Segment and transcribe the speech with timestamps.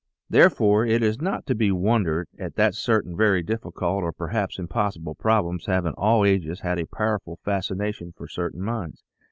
[0.31, 5.13] Therefore it is not to be wondered at that certain very difficult, or perhaps impossible
[5.13, 9.03] problems have in all ages had a powerful fascination for certain minds.